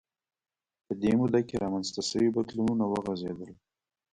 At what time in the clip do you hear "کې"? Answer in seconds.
1.47-1.61